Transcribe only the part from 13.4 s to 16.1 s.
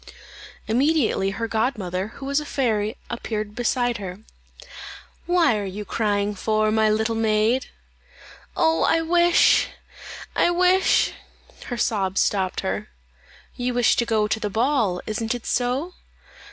"You wish to go to the ball; isn't it so?"